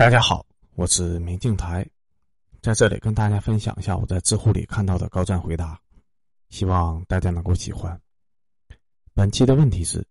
[0.00, 0.46] 大家好，
[0.76, 1.86] 我是明镜台，
[2.62, 5.78] 在这里跟大家分享一下我在知乎里看到的高赞回答，
[6.48, 8.00] 希望大家能够喜欢。
[9.12, 10.02] 本期的问题是：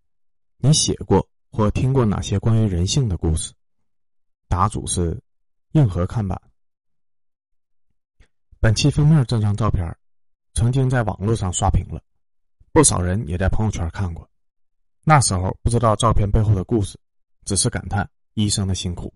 [0.58, 3.52] 你写过或听过哪些关于人性的故事？
[4.48, 5.20] 答主是
[5.72, 6.40] 硬核看板。
[8.60, 9.84] 本期封面这张照片，
[10.54, 12.00] 曾经在网络上刷屏了，
[12.72, 14.30] 不少人也在朋友圈看过。
[15.04, 16.96] 那时候不知道照片背后的故事，
[17.44, 19.12] 只是感叹医生的辛苦。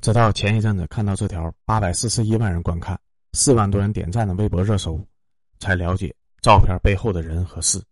[0.00, 2.98] 直到前一阵子看到这条八百四十一万人观看、
[3.34, 4.98] 四万多人点赞的微博热搜，
[5.58, 7.82] 才了解照片背后的人和事。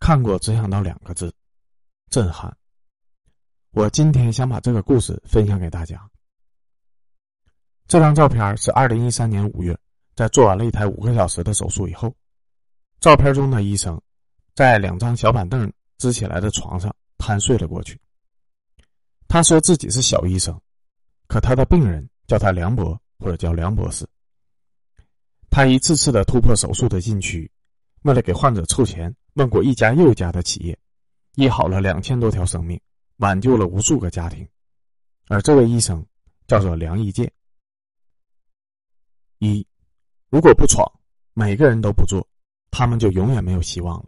[0.00, 1.32] 看过只想到两个字：
[2.10, 2.54] 震撼。
[3.70, 6.10] 我今天想把这个故事分享给大家。
[7.86, 9.78] 这张照片是二零一三年五月，
[10.16, 12.12] 在做完了一台五个小时的手术以后，
[12.98, 14.00] 照片中的医生
[14.56, 17.96] 在两张小板凳支起来的床上瘫睡了过去。
[19.36, 20.58] 他说自己是小医生，
[21.26, 24.08] 可他的病人叫他梁博或者叫梁博士。
[25.50, 27.50] 他一次次的突破手术的禁区，
[28.04, 30.78] 为了给患者凑钱，问过一家又一家的企业，
[31.34, 32.80] 医好了两千多条生命，
[33.18, 34.48] 挽救了无数个家庭。
[35.28, 36.02] 而这位医生
[36.46, 37.30] 叫做梁义健。
[39.40, 39.66] 一，
[40.30, 40.90] 如果不闯，
[41.34, 42.26] 每个人都不做，
[42.70, 44.06] 他们就永远没有希望了。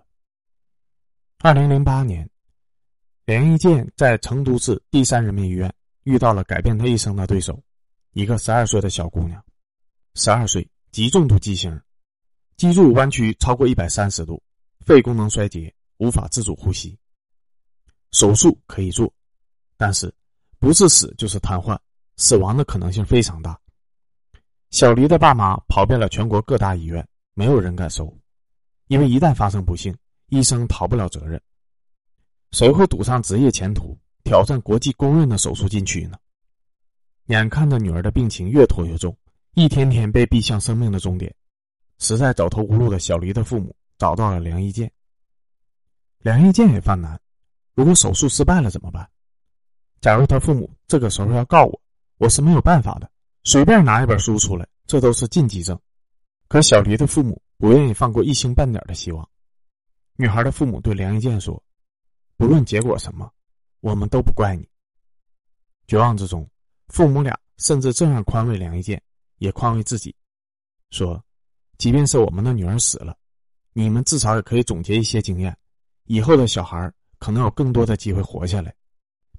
[1.40, 2.26] 二零零八年。
[3.28, 5.70] 梁一健在成都市第三人民医院
[6.04, 7.62] 遇到了改变他一生的对手，
[8.14, 9.44] 一个十二岁的小姑娘，
[10.14, 11.78] 十二岁，极重度畸形，
[12.56, 14.42] 脊柱弯曲超过一百三十度，
[14.80, 16.98] 肺功能衰竭，无法自主呼吸。
[18.12, 19.12] 手术可以做，
[19.76, 20.10] 但是
[20.58, 21.78] 不是死就是瘫痪，
[22.16, 23.60] 死亡的可能性非常大。
[24.70, 28.10] 小黎的爸妈跑遍了全国各大医院，没有人敢收，
[28.86, 29.94] 因为一旦发生不幸，
[30.30, 31.38] 医生逃不了责任。
[32.50, 36.16] 谁会赌上职业前途，挑战国际公认的手术禁区呢？
[37.27, 39.14] 眼看着女儿的病情越拖越重，
[39.54, 41.34] 一天天被逼向生命的终点，
[41.98, 44.91] 实在走投无路的小黎的父母找到了梁一健。
[46.20, 47.20] 梁一健也犯难：
[47.75, 49.06] 如果手术失败了怎么办？
[50.00, 51.80] 假如他父母这个时候要告我，
[52.16, 53.10] 我是没有办法的。
[53.44, 55.78] 随便拿一本书出来，这都是禁忌症。
[56.48, 59.28] 可小黎的父母不愿意放过一星半点的希望。
[60.16, 61.62] 女孩的父母对梁一健说。
[62.38, 63.31] 不论结果什么，
[63.81, 64.66] 我们都不怪你。
[65.88, 66.49] 绝望之中，
[66.87, 69.03] 父母俩甚至这样宽慰梁一健，
[69.38, 70.15] 也宽慰自己，
[70.91, 71.21] 说
[71.78, 73.19] ：“即便是我们的女儿死了，
[73.72, 75.54] 你们至少也可以总结一些经验，
[76.04, 78.72] 以后的小孩可能有更多的机会活下来。”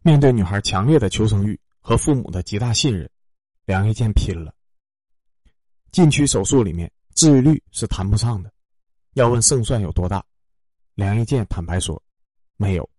[0.03, 3.09] 面对女孩强烈的求生欲和父母的极大信任，
[3.63, 4.53] 梁一健拼了。
[5.93, 8.51] 禁区手术里面，治愈率是谈不上的。
[9.13, 10.21] 要问胜算有多大，
[10.95, 12.01] 梁一健坦白说。
[12.61, 12.89] 没有，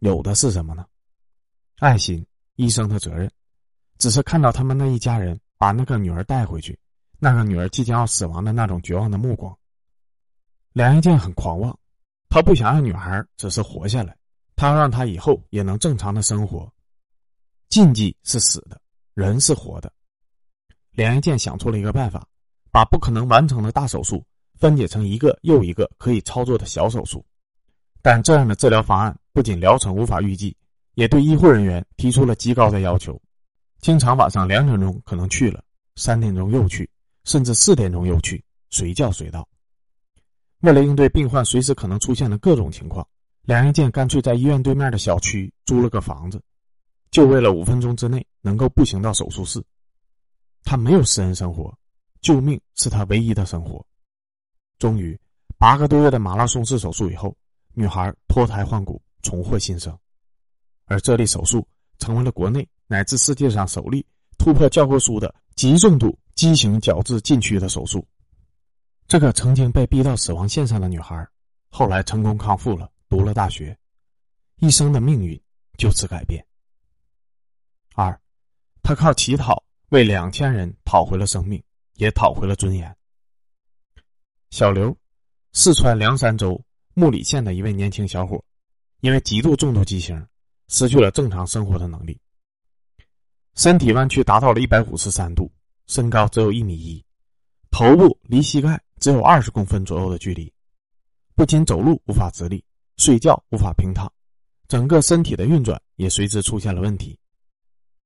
[0.00, 0.84] 有的是什么呢？
[1.78, 2.24] 爱心、
[2.56, 3.32] 医生的责任，
[3.96, 6.78] 只是看到他们那一家人把那个女儿带回去，
[7.18, 9.56] 那个女儿即将要死亡的那种绝望的目光。
[10.74, 11.76] 梁一健很狂妄，
[12.28, 14.14] 他不想让女孩只是活下来，
[14.54, 16.70] 他要让她以后也能正常的生活。
[17.70, 18.78] 禁忌是死的，
[19.14, 19.90] 人是活的。
[20.90, 22.28] 梁一健想出了一个办法，
[22.70, 24.22] 把不可能完成的大手术
[24.58, 27.24] 分解成一个又一个可以操作的小手术。
[28.02, 30.56] 但这样的治疗方案不仅疗程无法预计，
[30.94, 33.20] 也对医护人员提出了极高的要求。
[33.80, 35.62] 经常晚上两点钟可能去了，
[35.94, 36.88] 三点钟又去，
[37.24, 39.48] 甚至四点钟又去，随叫随到。
[40.60, 43.06] 为了应对病患随时可能出现的各种情况，
[43.42, 46.42] 梁一健干脆在医院对面的小区租了个房子，
[47.12, 49.62] 就为了五分钟之内能够步行到手术室。
[50.64, 51.72] 他没有私人生活，
[52.20, 53.84] 救命是他唯一的生活。
[54.78, 55.16] 终于，
[55.56, 57.36] 八个多月的马拉松式手术以后。
[57.74, 59.98] 女孩脱胎换骨，重获新生，
[60.84, 61.66] 而这例手术
[61.98, 64.04] 成为了国内乃至世界上首例
[64.38, 68.06] 突破教科书的极重度畸形矫治禁区的手术。
[69.06, 71.26] 这个曾经被逼到死亡线上的女孩，
[71.70, 73.76] 后来成功康复了，读了大学，
[74.56, 75.40] 一生的命运
[75.78, 76.44] 就此改变。
[77.94, 78.18] 二，
[78.82, 81.62] 她靠乞讨为两千人讨回了生命，
[81.94, 82.94] 也讨回了尊严。
[84.50, 84.96] 小刘，
[85.52, 86.62] 四川凉山州。
[86.94, 88.42] 木里县的一位年轻小伙，
[89.00, 90.26] 因为极度重度畸形，
[90.68, 92.18] 失去了正常生活的能力。
[93.54, 95.50] 身体弯曲达到了一百五十三度，
[95.86, 97.02] 身高只有一米一，
[97.70, 100.52] 头部离膝盖只有二十公分左右的距离。
[101.34, 102.62] 不仅走路无法直立，
[102.98, 104.10] 睡觉无法平躺，
[104.68, 107.18] 整个身体的运转也随之出现了问题。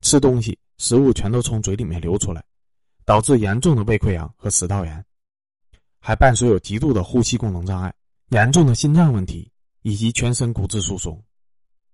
[0.00, 2.44] 吃东西，食物全都从嘴里面流出来，
[3.04, 5.04] 导致严重的胃溃疡和食道炎，
[5.98, 7.92] 还伴随有极度的呼吸功能障碍。
[8.31, 9.52] 严重的心脏问题
[9.82, 11.23] 以及全身骨质疏松，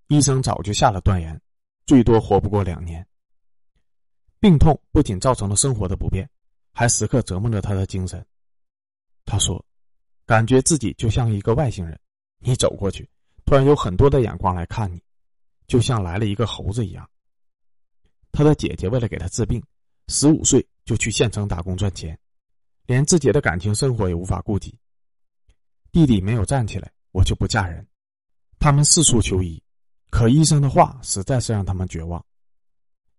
[0.08, 1.38] 医生早就下了断言，
[1.84, 3.06] 最多活不过两年。
[4.40, 6.28] 病痛不仅造成了生活的不便，
[6.72, 8.24] 还时刻折磨着他的精神。
[9.26, 9.62] 他说
[10.24, 12.00] ：“感觉自己就像一个外星人，
[12.38, 13.08] 你走过去，
[13.44, 15.00] 突然有很多的眼光来看你，
[15.66, 17.08] 就像来了一个猴子一样。”
[18.32, 19.62] 他的姐姐为了给他治病，
[20.08, 22.18] 十五岁就去县城打工赚钱，
[22.86, 24.74] 连自己的感情生活也无法顾及。
[25.92, 27.86] 弟弟没有站起来，我就不嫁人。
[28.58, 29.62] 他们四处求医，
[30.08, 32.24] 可医生的话实在是让他们绝望。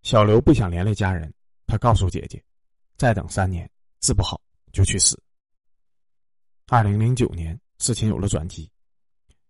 [0.01, 1.31] 小刘不想连累家人，
[1.67, 2.43] 他告诉姐姐
[2.97, 4.41] ：“再等三年，治不好
[4.71, 5.21] 就去死。”
[6.67, 8.67] 二零零九年，事情有了转机。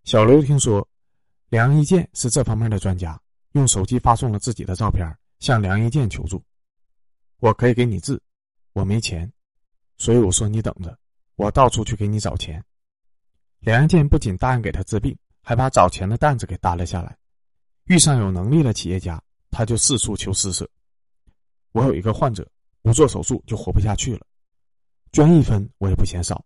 [0.03, 0.85] 小刘听说
[1.47, 3.17] 梁一健是这方面的专家，
[3.53, 5.07] 用手机发送了自己的照片，
[5.39, 6.43] 向梁一健求助
[7.39, 8.21] ：“我可以给你治，
[8.73, 9.31] 我没钱，
[9.97, 10.99] 所以我说你等着，
[11.37, 12.61] 我到处去给你找钱。”
[13.63, 17.15] 梁一健不仅答应给他治病，还把找钱的担子给担了下来。
[17.85, 19.21] 遇上有能力的企业家，
[19.51, 20.69] 他就四处求施舍。
[21.71, 22.45] 我有一个患者，
[22.81, 24.25] 不做手术就活不下去了，
[25.13, 26.43] 捐一分我也不嫌少。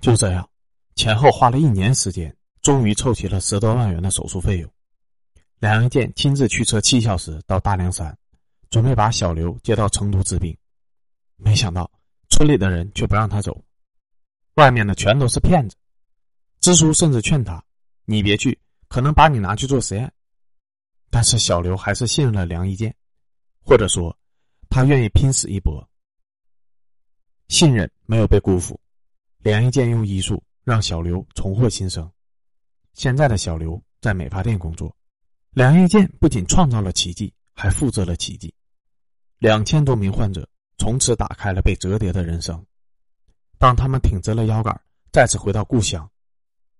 [0.00, 0.48] 就这样，
[0.94, 2.32] 前后花了一年时间，
[2.62, 4.72] 终于凑齐了十多万元的手术费用。
[5.58, 8.16] 梁一健亲自驱车七小时到大凉山，
[8.70, 10.56] 准备把小刘接到成都治病，
[11.34, 11.90] 没想到
[12.28, 13.60] 村里的人却不让他走，
[14.54, 15.74] 外面的全都是骗子。
[16.68, 17.64] 支书甚至劝他
[18.04, 20.12] ：“你别去，可能把你拿去做实验。”
[21.08, 22.94] 但是小刘还是信任了梁一健，
[23.64, 24.14] 或者说，
[24.68, 25.82] 他愿意拼死一搏。
[27.48, 28.78] 信任没有被辜负，
[29.38, 32.06] 梁一健用医术让小刘重获新生。
[32.92, 34.94] 现在的小刘在美发店工作，
[35.52, 38.52] 梁一健不仅创造了奇迹，还复制了奇迹。
[39.38, 42.62] 两千多名患者从此打开了被折叠的人生。
[43.56, 44.78] 当他们挺直了腰杆，
[45.10, 46.06] 再次回到故乡。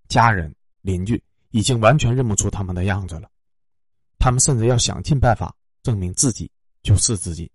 [0.08, 3.30] 家人、邻居已经完全认不出他们的样子了，
[4.18, 6.50] 他们甚至要想尽办法证明自己
[6.82, 7.50] 就是自己。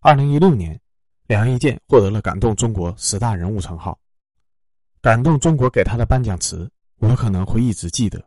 [0.00, 0.80] 二零一六年，
[1.26, 3.98] 梁一健获得了感动中国十大人物称号。
[5.02, 8.22] 感动中国给他的颁奖词，我可能会一直记得。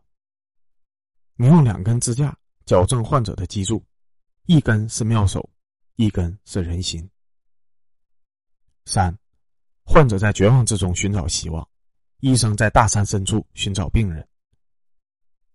[1.36, 2.36] 你用两根支架
[2.66, 3.84] 矫正患者的脊柱，
[4.46, 5.50] 一根是妙手，
[5.96, 7.10] 一根是人心。
[8.86, 9.16] 三，
[9.84, 11.68] 患者在绝望之中寻找希望。
[12.24, 14.26] 医生在大山深处寻找病人。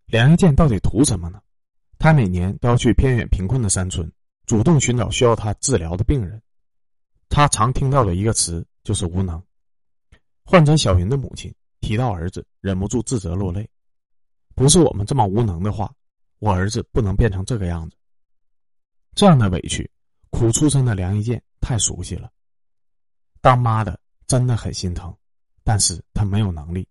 [0.05, 1.41] 梁一健到底图什么呢？
[1.99, 4.12] 他每年都要去偏远贫困的山村，
[4.44, 6.43] 主动寻找需要他治疗的病人。
[7.31, 9.43] 他常听到的一个词就是无能。
[10.44, 11.50] 患者小云的母亲
[11.81, 13.67] 提到儿子，忍不住自责落泪。
[14.55, 15.91] 不是我们这么无能的话，
[16.38, 17.97] 我儿子不能变成这个样子。
[19.15, 19.91] 这样的委屈，
[20.29, 22.31] 苦出身的梁一健太熟悉了。
[23.41, 25.17] 当妈的真的很心疼。
[25.69, 26.88] 但是他没有能力。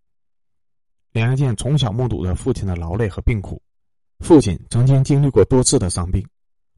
[1.11, 3.59] 梁一健从小目睹着父亲的劳累和病苦，
[4.19, 6.23] 父亲曾经经历过多次的伤病，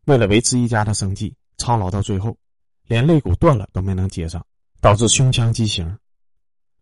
[0.06, 2.38] 为了维持一家的生计，操劳到最后，
[2.86, 4.42] 连肋骨断了都没能接上，
[4.80, 6.00] 导致胸腔畸形。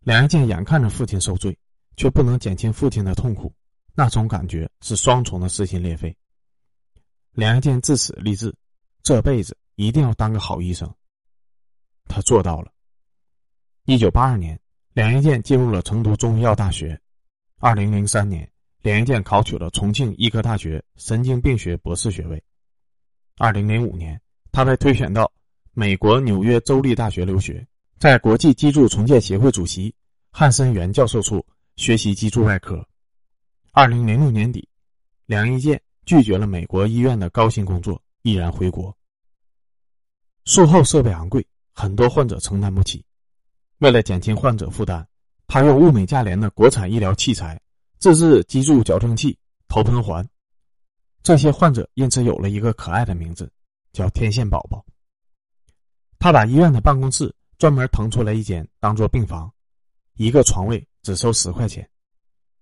[0.01, 1.57] 梁一健眼看着父亲受罪，
[1.95, 3.51] 却不能减轻父亲的痛苦，
[3.95, 6.15] 那种感觉是双重的撕心裂肺。
[7.31, 8.55] 梁一健自此立志，
[9.01, 10.87] 这辈子一定要当个好医生。
[12.07, 12.71] 他做到了。
[13.85, 14.55] 一九八二年。
[14.97, 16.99] 梁一健进入了成都中医药大学。
[17.59, 18.49] 二零零三年，
[18.81, 22.43] 梁一健考取了重庆医科大学神经病学博士学位。
[23.37, 24.19] 二零零五年，
[24.51, 25.31] 他被推选到
[25.73, 27.63] 美国纽约州立大学留学，
[27.99, 29.93] 在国际脊柱重建协会主席
[30.31, 32.83] 汉森元教授处学习脊柱外科。
[33.73, 34.67] 二零零六年底，
[35.27, 38.97] 梁一健拒绝了美国医院的高薪工作，毅然回国。
[40.45, 43.05] 术后设备昂贵，很多患者承担不起。
[43.79, 45.05] 为了减轻患者负担，
[45.47, 47.59] 他用物美价廉的国产医疗器材
[47.99, 50.27] 自制脊柱矫正器、头喷环，
[51.21, 53.51] 这些患者因此有了一个可爱的名字，
[53.93, 54.83] 叫“天线宝宝”。
[56.17, 59.51] 他把医院的办公室专门腾出来一间当做病房，
[60.15, 61.87] 一个床位只收十块钱。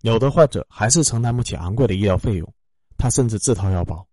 [0.01, 2.53] 有的患者还是承担不起昂贵的医疗费用，
[2.97, 4.05] 他甚至自掏腰包，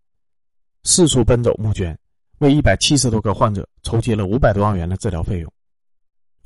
[0.85, 1.99] 四处奔走募捐，
[2.39, 5.53] 为一百七十多个患者筹集了五百多万元的治疗费用。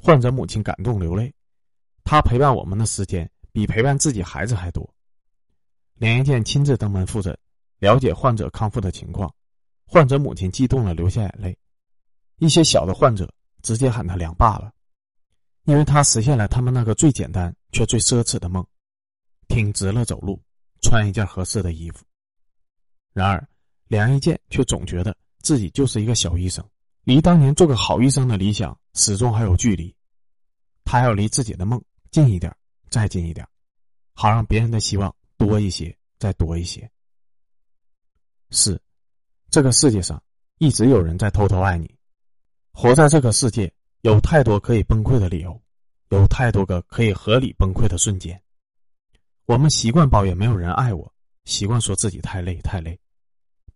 [0.06, 1.34] 患者母亲感动流泪，
[2.04, 4.88] 他陪伴我们的时间比陪伴自己孩子还多。
[5.94, 7.36] 连一健亲自登门复诊，
[7.80, 9.34] 了解患者康复的情况，
[9.84, 11.58] 患者母亲激动了流下眼泪。
[12.36, 13.28] 一些小的患者
[13.62, 14.72] 直接喊他“梁爸”了，
[15.64, 18.64] 因为他实现了他们那个最简单却最奢侈的梦：
[19.48, 20.40] 挺直了走路，
[20.82, 22.04] 穿一件合适的衣服。
[23.12, 23.44] 然而，
[23.88, 26.64] 梁一健却总觉得自己就是一个小医生，
[27.02, 29.95] 离当年做个好医生的理想始终还有距离。
[30.86, 32.54] 他要离自己的梦近一点，
[32.88, 33.46] 再近一点，
[34.14, 36.88] 好让别人的希望多一些，再多一些。
[38.50, 38.80] 是，
[39.50, 40.22] 这个世界上
[40.58, 41.92] 一直有人在偷偷爱你。
[42.72, 43.70] 活在这个世界，
[44.02, 45.60] 有太多可以崩溃的理由，
[46.10, 48.40] 有太多个可以合理崩溃的瞬间。
[49.46, 51.12] 我们习惯抱怨没有人爱我，
[51.44, 52.98] 习惯说自己太累太累。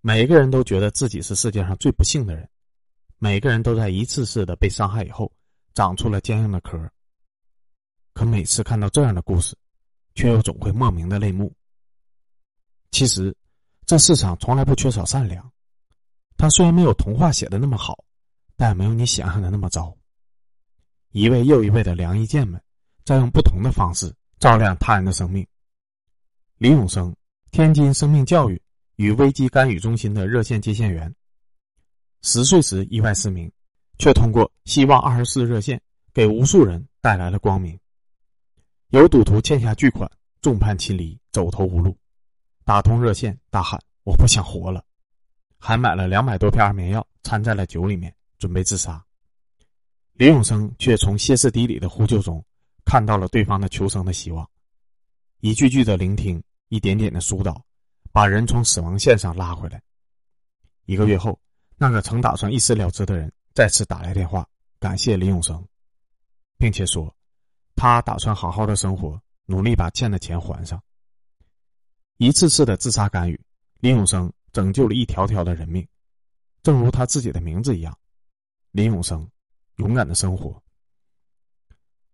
[0.00, 2.48] 每个人都觉得自己是世界上最不幸的人，
[3.18, 5.30] 每个人都在一次次的被伤害以后，
[5.74, 6.78] 长出了坚硬的壳。
[8.20, 9.56] 可每次看到这样的故事，
[10.14, 11.50] 却又总会莫名的泪目。
[12.90, 13.34] 其实，
[13.86, 15.50] 这世上从来不缺少善良。
[16.36, 18.04] 他虽然没有童话写的那么好，
[18.56, 19.96] 但没有你想象的那么糟。
[21.12, 22.60] 一位又一位的良医剑们，
[23.06, 25.46] 在用不同的方式照亮他人的生命。
[26.58, 27.16] 李永生，
[27.50, 28.60] 天津生命教育
[28.96, 31.10] 与危机干预中心的热线接线员。
[32.20, 33.50] 十岁时意外失明，
[33.96, 35.80] 却通过希望二十四热线
[36.12, 37.79] 给无数人带来了光明。
[38.90, 40.10] 有赌徒欠下巨款，
[40.42, 41.96] 众叛亲离，走投无路。
[42.64, 44.84] 打通热线，大喊：“我不想活了！”
[45.58, 49.00] 还买了两百多片安眠药，掺在了酒里面，准备自杀。
[50.14, 52.44] 李永生却从歇斯底里的呼救中，
[52.84, 54.48] 看到了对方的求生的希望。
[55.38, 57.64] 一句句的聆听，一点点的疏导，
[58.10, 59.80] 把人从死亡线上拉回来。
[60.86, 61.40] 一个月后，
[61.76, 64.44] 那个曾打算一死了之的人再次打来电话，
[64.80, 65.64] 感谢李永生，
[66.58, 67.14] 并且说，
[67.80, 70.78] 他打算好好的生活，努力把欠的钱还上。
[72.18, 73.40] 一次次的自杀干预，
[73.78, 75.88] 林永生拯救了一条条的人命，
[76.62, 77.98] 正如他自己的名字一样，
[78.72, 79.26] 林永生，
[79.76, 80.62] 勇敢的生活。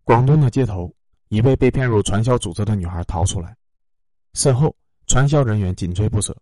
[0.04, 0.94] 广东的街头，
[1.30, 3.56] 一位被骗入传销组织的女孩逃出来，
[4.34, 4.72] 身后
[5.08, 6.32] 传销人员紧追不舍，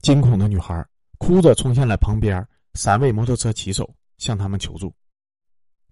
[0.00, 0.84] 惊恐的女孩
[1.18, 3.88] 哭着冲向了旁边三位摩托车骑手，
[4.18, 4.92] 向他们求助。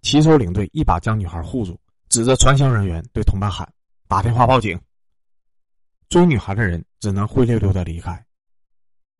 [0.01, 1.79] 骑手领队一把将女孩护住，
[2.13, 3.67] 指着传销人员对同伴喊
[4.07, 4.79] ：“打电话报警。”
[6.09, 8.23] 追女孩的人只能灰溜溜的离开。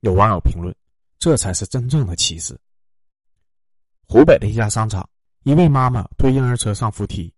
[0.02, 0.72] 有网友评论
[1.18, 2.56] ：“这才是真正的歧视。”
[4.08, 5.10] 湖北的一家商场，
[5.42, 7.34] 一位妈妈推婴儿车上扶梯，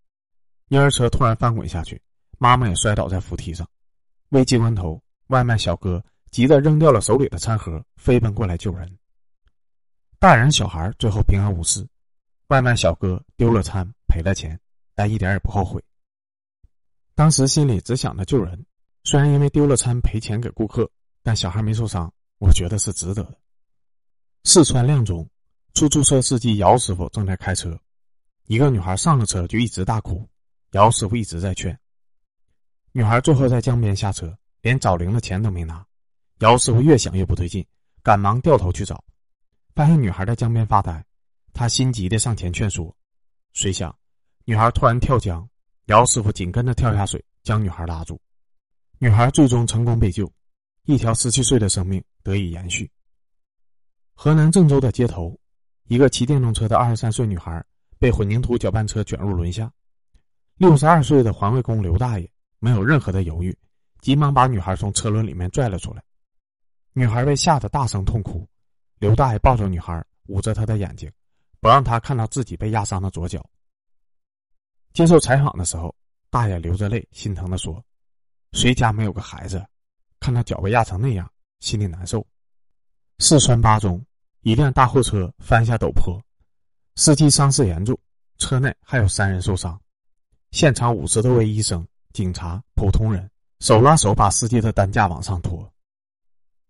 [0.68, 2.02] 婴儿车突然翻滚下去，
[2.38, 3.66] 妈妈也摔倒在扶梯上。
[4.32, 8.94] 危急关头，外卖小哥急得扔掉了手里的餐盒，飞奔过来救人。
[10.20, 11.88] 大人小孩最后平安无事，
[12.48, 14.60] 外卖小哥丢了餐赔了钱，
[14.96, 15.84] 但一点也不后悔。
[17.14, 18.66] 当时心里只想着救人。
[19.08, 20.90] 虽然因为丢了餐赔钱给顾客，
[21.22, 23.40] 但小孩没受伤，我觉得是值得的。
[24.44, 25.30] 四川阆中，
[25.76, 27.80] 出租车司机姚师傅正在开车，
[28.48, 30.28] 一个女孩上了车就一直大哭，
[30.72, 31.78] 姚师傅一直在劝。
[32.94, 35.86] 女孩最后在江边下车，连找零的钱都没拿。
[36.40, 37.64] 姚师傅越想越不对劲，
[38.02, 39.04] 赶忙掉头去找，
[39.76, 41.06] 发现女孩在江边发呆，
[41.54, 42.92] 他心急的上前劝说，
[43.54, 43.96] 谁想
[44.48, 45.48] 女孩突然跳江，
[45.86, 48.22] 姚师傅紧跟着跳下水，将女孩拉住。
[49.00, 50.32] 女孩最终成功被救，
[50.84, 52.88] 一条十七岁的生命得以延续。
[54.14, 55.36] 河南郑州的街头，
[55.86, 57.66] 一个骑电动车的二十三岁女孩
[57.98, 59.72] 被混凝土搅拌车卷入轮下，
[60.58, 63.58] 六十二岁的环卫工刘大爷没有任何的犹豫，
[64.00, 66.04] 急忙把女孩从车轮里面拽了出来。
[66.94, 68.48] 女孩被吓得大声痛哭，
[69.00, 71.12] 刘大爷抱着女孩，捂着她的眼睛，
[71.60, 73.44] 不让她看到自己被压伤的左脚。
[74.96, 75.94] 接受采访的时候，
[76.30, 77.84] 大爷流着泪，心疼的说。
[78.54, 79.62] 谁家没有个孩子？
[80.22, 82.26] 看他脚被压成那样，心里难受。
[83.20, 84.02] 四川巴中，
[84.44, 86.18] 一辆大货车翻下陡坡，
[86.96, 88.00] 司机伤势严重，
[88.38, 89.78] 车内还有三人受伤。
[90.52, 95.70] 现场五十多位医生、警察、普通人手拉手把司机的担架往上拖。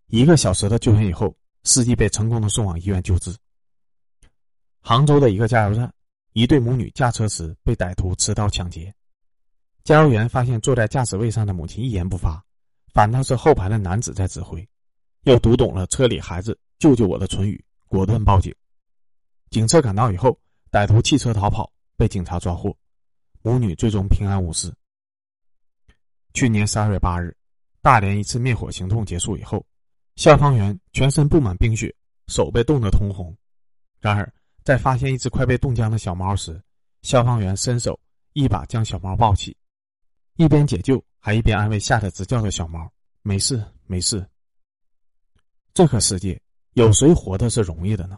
[0.08, 3.36] 一个小时的救援以后，司机被成功的送往医院救治。
[4.82, 5.94] 杭州的一个加油站，
[6.36, 8.94] 一对母女驾车时被歹徒持刀抢劫。
[9.86, 12.44] 加油员发现坐在驾驶位上的母亲一言不发，
[12.94, 14.68] 反倒是后排的男子在指挥，
[15.22, 18.54] 又读懂了车里孩子“救救我”的唇语，果断报警。
[19.50, 20.38] 警车赶到以后，
[20.70, 22.76] 歹徒弃车逃跑，被警察抓获，
[23.42, 24.70] 母女最终平安无事。
[26.34, 27.34] 去年十二月八日，
[27.82, 29.66] 大连一次灭火行动结束以后，
[30.18, 31.96] 消防员全身布满冰雪，
[32.28, 33.34] 手被冻得通红。
[34.02, 34.30] 然而，
[34.66, 36.60] 在发现一只快被冻僵的小猫时，
[37.04, 37.98] 消防员伸手
[38.34, 39.56] 一把将小猫抱起。
[40.38, 42.92] 一边解救，还一边安慰吓得直叫的小猫
[43.22, 44.28] ：“没事，没事。”
[45.72, 46.42] 这个世界
[46.74, 48.18] 有谁活的是容易的呢？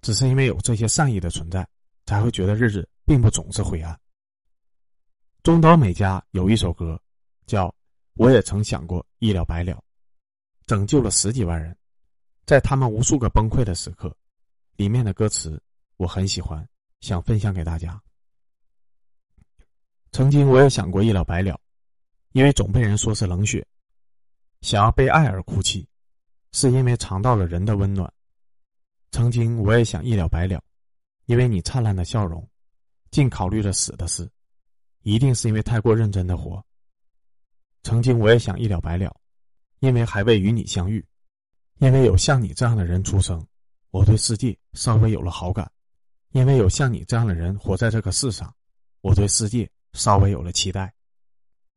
[0.00, 1.68] 只是因为有这些善意的存在，
[2.06, 3.98] 才会觉得日子并不总是灰暗。
[5.42, 6.96] 中岛美嘉有一首歌，
[7.46, 7.66] 叫
[8.14, 9.72] 《我也曾想过一了百了》，
[10.66, 11.76] 拯救了十几万人，
[12.46, 14.16] 在他们无数个崩溃的时刻，
[14.76, 15.62] 里面的歌词
[15.96, 16.66] 我很喜欢，
[17.00, 18.00] 想分享给大家。
[20.10, 21.58] 曾经我也想过一了百了，
[22.32, 23.66] 因为总被人说是冷血，
[24.60, 25.88] 想要被爱而哭泣，
[26.52, 28.12] 是因为尝到了人的温暖。
[29.10, 30.62] 曾经我也想一了百了，
[31.26, 32.46] 因为你灿烂的笑容，
[33.10, 34.30] 竟考虑着死的事，
[35.02, 36.64] 一定是因为太过认真的活。
[37.82, 39.14] 曾经我也想一了百了，
[39.80, 41.04] 因为还未与你相遇，
[41.78, 43.46] 因为有像你这样的人出生，
[43.92, 45.70] 我对世界稍微有了好感，
[46.30, 48.52] 因为有像你这样的人活在这个世上，
[49.02, 50.92] 我对世界稍微有了期待。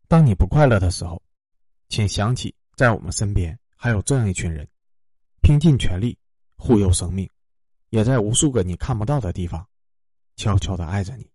[0.07, 1.22] 当你不快乐的时候，
[1.89, 4.65] 请想起在我们身边还有这样一群人，
[5.41, 6.17] 拼尽全力
[6.55, 7.29] 护佑生命，
[7.89, 9.67] 也在无数个你看不到的地方，
[10.38, 11.29] 悄悄的爱着你。